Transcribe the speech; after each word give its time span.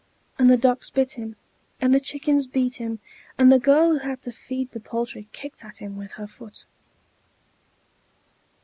And 0.39 0.49
the 0.49 0.57
ducks 0.57 0.89
bit 0.89 1.11
him, 1.11 1.35
and 1.79 1.93
the 1.93 1.99
chickens 1.99 2.47
beat 2.47 2.77
him, 2.77 2.97
and 3.37 3.51
the 3.51 3.59
girl 3.59 3.91
who 3.91 3.97
had 3.99 4.19
to 4.23 4.31
feed 4.31 4.71
the 4.71 4.79
poultry 4.79 5.27
kicked 5.31 5.63
at 5.63 5.77
him 5.77 5.95
with 5.95 6.13
her 6.13 6.25
foot. 6.25 6.65